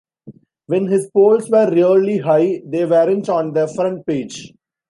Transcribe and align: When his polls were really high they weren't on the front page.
When 0.65 0.87
his 0.87 1.11
polls 1.11 1.51
were 1.51 1.69
really 1.71 2.17
high 2.17 2.63
they 2.65 2.85
weren't 2.87 3.29
on 3.29 3.53
the 3.53 3.67
front 3.67 4.03
page. 4.07 4.51